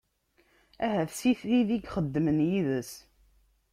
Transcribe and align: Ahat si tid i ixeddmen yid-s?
Ahat 0.85 1.11
si 1.19 1.31
tid 1.41 1.69
i 1.71 1.79
ixeddmen 1.81 2.39
yid-s? 2.49 2.91